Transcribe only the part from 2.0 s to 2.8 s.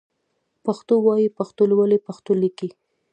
پښتو ليکئ